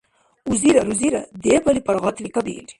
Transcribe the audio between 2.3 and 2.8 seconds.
кабиилри.